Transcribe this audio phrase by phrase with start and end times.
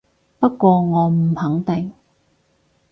[0.39, 1.93] 不過我唔肯定